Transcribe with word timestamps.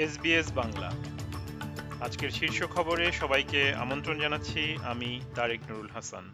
SBS 0.00 0.52
Bangla. 0.52 0.90
আজকের 2.00 2.30
শীর্ষ 2.30 2.64
খবরে 2.64 3.12
সবাইকে 3.12 3.74
আমন্ত্রণ 3.74 4.18
জানাচ্ছি 4.18 4.76
আমি 4.82 5.20
তারেক 5.34 5.60
নুরুল 5.70 5.88
হাসান। 5.88 6.32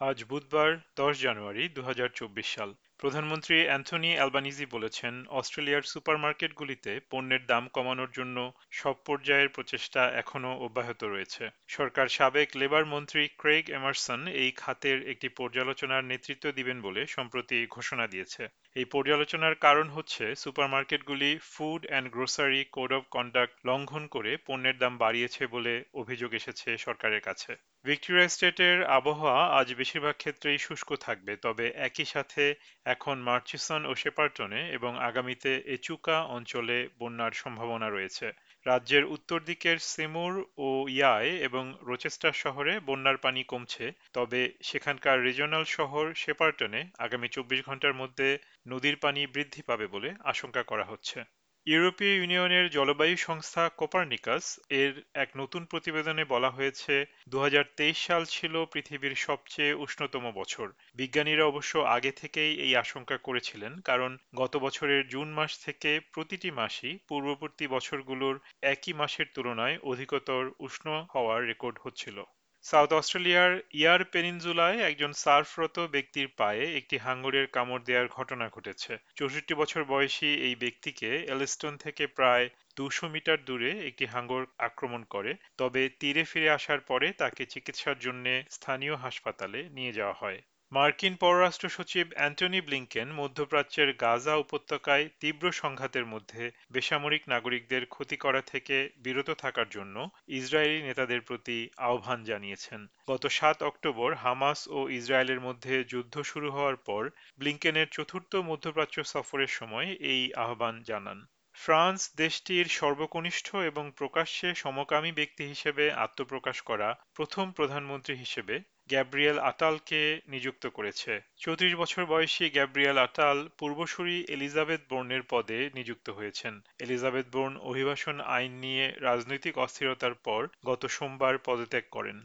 আজ 0.00 0.24
বুধবার, 0.24 0.76
দশ 0.96 1.20
জানুয়ারি 1.22 1.68
দু 1.68 1.82
হাজার 1.82 2.08
চব্বিশ 2.14 2.46
সাল। 2.54 2.74
প্রধানমন্ত্রী 3.00 3.56
অ্যান্থনি 3.66 4.10
অ্যালবানিজি 4.16 4.66
বলেছেন, 4.66 5.14
অস্ট্রেলিয়ার 5.30 5.82
সুপারমার্কেটগুলিতে 5.82 6.92
পণ্যের 7.10 7.42
দাম 7.46 7.64
কমানোর 7.68 8.10
জন্য 8.10 8.36
সব 8.70 8.96
পর্যায়ের 9.04 9.48
প্রচেষ্টা 9.48 10.02
এখনও 10.12 10.52
অব্যাহত 10.56 11.00
রয়েছে। 11.04 11.44
সরকার 11.68 12.06
সাবেক 12.08 12.48
লেবার 12.56 12.84
মন্ত্রী 12.84 13.22
ক্রেগ 13.38 13.64
এমারসন 13.70 14.20
এই 14.42 14.50
খাতের 14.52 14.98
একটি 15.08 15.28
পর্যালোচনার 15.28 16.02
নেতৃত্ব 16.04 16.44
দিবেন 16.52 16.78
বলে 16.82 17.06
সম্প্রতি 17.06 17.58
ঘোষণা 17.66 18.06
দিয়েছে। 18.06 18.42
এই 18.76 18.84
পর্যালোচনার 18.84 19.54
কারণ 19.54 19.86
হচ্ছে, 19.88 20.24
সুপারমার্কেটগুলি 20.34 21.30
food 21.52 21.86
and 21.86 22.08
grocery 22.10 22.62
code 22.72 22.90
of 22.92 23.02
conduct 23.10 23.54
লঙ্ঘন 23.66 24.04
করে 24.06 24.32
পণ্যের 24.46 24.76
দাম 24.78 24.94
বাড়িয়েছে 24.98 25.42
বলে 25.46 25.74
অভিযোগ 25.94 26.30
এসেছে 26.34 26.68
সরকারের 26.76 27.20
কাছে। 27.20 27.52
ভিক্টোরিয়া 27.84 28.28
স্টেটের 28.28 28.78
আবহাওয়া 28.98 29.38
আজ 29.58 29.68
বেশিরভাগ 29.74 30.14
ক্ষেত্রেই 30.18 30.58
শুষ্ক 30.58 30.88
থাকবে, 30.96 31.32
তবে 31.36 31.66
একই 31.88 32.04
সাথে 32.04 32.42
এখন 32.86 33.16
মার্চিসন 33.18 33.82
ও 33.86 33.92
শেপার্টনে 33.94 34.60
এবং 34.70 34.92
আগামীতে 35.00 35.52
এচুকা 35.66 36.16
অঞ্চলে 36.28 36.78
বন্যার 36.98 37.32
সম্ভাবনা 37.32 37.88
রয়েছে। 37.90 38.26
রাজ্যের 38.66 39.04
উত্তর 39.06 39.38
দিকের 39.40 39.76
সেমুর 39.78 40.32
ও 40.58 40.68
ইয়ায় 40.88 41.32
এবং 41.38 41.64
রোচেস্টার 41.82 42.32
শহরে 42.32 42.72
বন্যার 42.80 43.16
পানি 43.16 43.42
কমছে, 43.44 43.84
তবে 44.12 44.40
সেখানকার 44.62 45.16
রিজনাল 45.22 45.64
শহর 45.68 46.04
শেপার্টনে 46.14 46.80
আগামী 46.98 47.28
চব্বিশ 47.28 47.60
ঘণ্টার 47.66 47.94
মধ্যে 47.94 48.28
নদীর 48.68 48.96
পানি 48.96 49.20
বৃদ্ধি 49.26 49.62
পাবে 49.62 49.86
বলে 49.86 50.08
আশঙ্কা 50.24 50.62
করা 50.62 50.84
হচ্ছে। 50.84 51.18
ইউরোপীয় 51.66 52.14
ইউনিয়নের 52.16 52.66
জলবায়ু 52.70 53.16
সংস্থা 53.16 53.62
কোপারনিকাস 53.76 54.44
এর 54.70 54.92
এক 55.14 55.30
নতুন 55.36 55.62
প্রতিবেদনে 55.64 56.24
বলা 56.24 56.50
হয়েছে 56.50 56.94
দু 57.28 57.36
হাজার 57.40 57.64
তেইশ 57.76 57.98
সাল 58.06 58.22
ছিল 58.24 58.54
পৃথিবীর 58.64 59.14
সবচেয়ে 59.16 59.72
উষ্ণতম 59.74 60.24
বছর। 60.30 60.66
বিজ্ঞানীরা 60.96 61.44
অবশ্য 61.46 61.72
আগে 61.96 62.12
থেকেই 62.12 62.52
এই 62.56 62.72
আশঙ্কা 62.76 63.16
করেছিলেন, 63.18 63.72
কারণ 63.80 64.10
গত 64.34 64.52
বছরের 64.56 65.02
জুন 65.08 65.28
মাস 65.28 65.52
থেকে 65.58 65.90
প্রতিটি 66.12 66.50
মাসই 66.50 66.92
পূর্ববর্তী 67.08 67.64
বছরগুলোর 67.66 68.36
একই 68.72 68.92
মাসের 68.92 69.26
তুলনায় 69.34 69.76
অধিকতর 69.82 70.42
উষ্ণ 70.58 70.86
হওয়ার 71.14 71.40
রেকর্ড 71.46 71.76
হচ্ছিল। 71.82 72.18
সাউথ 72.66 72.90
অস্ট্রেলিয়ার 72.92 73.52
ইয়ার 73.70 74.00
পেনিনজুলায় 74.04 74.78
একজন 74.80 75.12
সার্ফরত 75.12 75.76
ব্যক্তির 75.78 76.28
পায়ে 76.36 76.64
একটি 76.76 76.96
হাঙ্গরের 76.98 77.46
কামড় 77.46 77.82
দেওয়ার 77.84 78.08
ঘটনা 78.08 78.46
ঘটেছে। 78.48 78.92
চৌষট্টি 79.16 79.54
বছর 79.54 79.82
বয়সী 79.84 80.30
এই 80.46 80.54
ব্যক্তিকে 80.54 81.10
এলিস্টন 81.28 81.74
থেকে 81.76 82.04
প্রায় 82.06 82.46
দুশো 82.76 83.06
মিটার 83.08 83.38
দূরে 83.44 83.70
একটি 83.86 84.04
হাঙ্গর 84.06 84.42
আক্রমণ 84.58 85.02
করে, 85.04 85.32
তবে 85.58 85.82
তীরে 86.00 86.24
ফিরে 86.24 86.48
আসার 86.50 86.80
পরে 86.80 87.06
তাকে 87.12 87.42
চিকিৎসার 87.46 87.98
জন্য 87.98 88.26
স্থানীয় 88.50 88.94
হাসপাতালে 88.94 89.60
নিয়ে 89.68 89.92
যাওয়া 89.92 90.16
হয়। 90.20 90.38
মার্কিন 90.72 91.14
পররাষ্ট্র 91.16 91.66
সচিব 91.68 92.06
অ্যান্টনি 92.14 92.60
ব্লিংকেন 92.60 93.08
মধ্যপ্রাচ্যের 93.12 93.88
গাজা 93.96 94.34
উপত্যকায় 94.36 95.04
তীব্র 95.20 95.44
সংঘাতের 95.52 96.06
মধ্যে 96.06 96.42
বেসামরিক 96.70 97.22
নাগরিকদের 97.28 97.82
ক্ষতি 97.86 98.16
করা 98.16 98.40
থেকে 98.42 98.76
বিরত 98.96 99.28
থাকার 99.34 99.68
জন্য 99.68 99.96
ইসরায়েলি 100.28 100.80
নেতাদের 100.82 101.20
প্রতি 101.20 101.58
আহ্বান 101.78 102.18
জানিয়েছেন। 102.24 102.80
গত 103.08 103.24
সাত 103.28 103.58
অক্টোবর 103.62 104.10
হামাস 104.14 104.60
ও 104.68 104.78
ইসরায়েলের 104.90 105.40
মধ্যে 105.40 105.74
যুদ্ধ 105.84 106.14
শুরু 106.22 106.48
হওয়ার 106.50 106.76
পর 106.76 107.02
ব্লিংকেনের 107.38 107.88
চতুর্থ 107.88 108.32
মধ্যপ্রাচ্য 108.46 108.98
সফরের 109.04 109.52
সময় 109.58 109.88
এই 110.12 110.22
আহ্বান 110.36 110.74
জানান। 110.82 111.18
ফ্রান্স 111.54 112.00
দেশটির 112.16 112.66
সর্বকনিষ্ঠ 112.70 113.46
এবং 113.70 113.84
প্রকাশ্যে 113.96 114.48
সমকামী 114.54 115.10
ব্যক্তি 115.12 115.44
হিসেবে 115.46 115.84
আত্মপ্রকাশ 115.96 116.56
করা 116.60 116.88
প্রথম 117.14 117.44
প্রধানমন্ত্রী 117.52 118.14
হিসেবে 118.16 118.56
গ্যাব্রিয়েল 118.88 119.38
আটালকে 119.50 120.00
নিযুক্ত 120.28 120.64
করেছে। 120.66 121.12
চৌত্রিশ 121.42 121.72
বছর 121.74 122.02
বয়সী 122.06 122.44
গ্যাব্রিয়েল 122.50 122.98
আটাল 122.98 123.38
পূর্বসূরি 123.58 124.16
এলিজাবেথ 124.28 124.80
বোর্নের 124.90 125.22
পদে 125.30 125.58
নিযুক্ত 125.74 126.06
হয়েছেন। 126.10 126.54
এলিজাবেথ 126.78 127.26
বোর্ন 127.32 127.54
অভিবাসন 127.70 128.16
আইন 128.36 128.52
নিয়ে 128.64 128.84
রাজনৈতিক 129.00 129.54
অস্থিরতার 129.58 130.14
পর 130.26 130.40
গত 130.66 130.82
সোমবার 130.86 131.34
পদত্যাগ 131.38 131.84
করেন। 131.90 132.18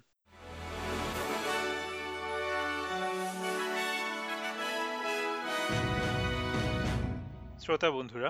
শ্রোতা 7.61 7.89
বন্ধুরা 7.91 8.29